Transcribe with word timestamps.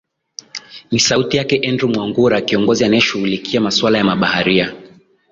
m 0.41 0.45
ni 0.91 0.99
sauti 0.99 1.37
yake 1.37 1.59
andrew 1.69 1.89
mwangura 1.91 2.41
kiongozi 2.41 2.85
anaye 2.85 3.01
shughulikia 3.01 3.61
maswala 3.61 3.97
ya 3.97 4.03
mabaharia 4.03 4.73